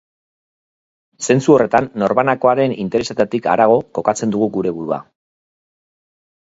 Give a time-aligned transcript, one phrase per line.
[1.25, 5.03] Zentzu horretan, norbanakoen interesetatik harago kokatzen dugu gure burua.